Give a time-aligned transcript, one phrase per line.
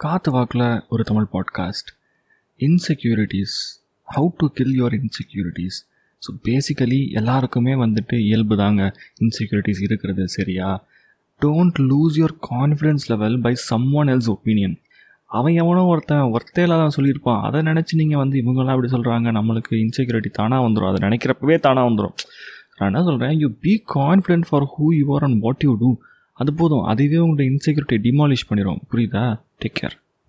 [0.00, 1.90] காத்து வாக்கில் ஒரு Tamil podcast
[2.58, 3.54] insecurities
[4.16, 5.78] how to kill your insecurities
[6.22, 10.84] so basically எல்லாருக்குமே வந்துட்டு இயல்பு தாங்க இன்செக்யூரிட்டிஸ் இருக்கிறது சரியா?
[11.40, 13.54] Don't lose your confidence level by
[13.92, 14.80] someone else opinion
[15.26, 17.42] அவன் எவனோ ஒருத்தன் ஒருத்தையில தான் சொல்லியிருப்பான்.
[17.42, 22.14] அதை நினச்சி நீங்கள் வந்து இவங்கெல்லாம் அப்படி சொல்கிறாங்க நம்மளுக்கு இன்செக்யூரிட்டி தானாக வந்துடும் அதை நினைக்கிறப்பவே தானாக வந்துடும்
[22.76, 25.98] நான் என்ன சொல்கிறேன் you be confident for who you are and what you do
[26.36, 26.84] அது போதும்.
[26.92, 29.24] அதுவே உங்களோட இன்செக்யூரிட்டியை டிமாலிஷ் பண்ணிடும் புரியுதா?
[29.60, 29.96] Take care